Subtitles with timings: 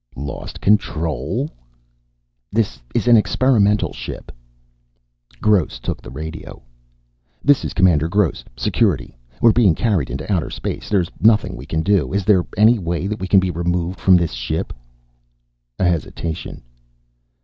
[0.17, 1.47] "Lost control?"
[2.51, 4.31] "This is an experimental ship."
[5.41, 6.63] Gross took the radio.
[7.43, 9.15] "This is Commander Gross, Security.
[9.41, 10.89] We're being carried into outer space.
[10.89, 12.13] There's nothing we can do.
[12.13, 14.73] Is there any way that we can be removed from this ship?"
[15.77, 16.63] A hesitation.